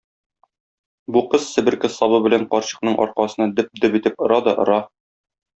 [1.17, 4.83] Бу кыз себерке сабы белән карчыкның аркасына дөп-дөп итеп ора да ора.